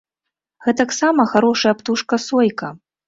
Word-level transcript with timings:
Гэтаксама 0.67 1.25
харошая 1.33 1.75
птушка 1.83 2.21
сойка. 2.27 2.73